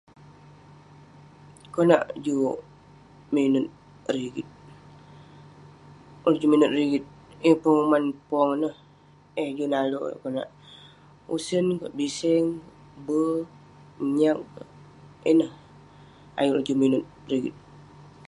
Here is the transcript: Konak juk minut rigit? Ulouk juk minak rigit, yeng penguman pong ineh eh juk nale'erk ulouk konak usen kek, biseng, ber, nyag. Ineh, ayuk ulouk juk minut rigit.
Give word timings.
Konak 1.73 2.03
juk 2.25 2.57
minut 3.33 3.67
rigit? 4.13 4.47
Ulouk 6.25 6.39
juk 6.41 6.51
minak 6.51 6.73
rigit, 6.77 7.05
yeng 7.43 7.59
penguman 7.61 8.05
pong 8.27 8.49
ineh 8.55 8.75
eh 9.41 9.49
juk 9.57 9.69
nale'erk 9.71 10.01
ulouk 10.05 10.19
konak 10.23 10.49
usen 11.35 11.65
kek, 11.79 11.95
biseng, 11.97 12.45
ber, 13.05 13.33
nyag. 14.17 14.39
Ineh, 15.31 15.51
ayuk 16.37 16.53
ulouk 16.53 16.65
juk 16.67 16.79
minut 16.81 17.03
rigit. 17.31 17.55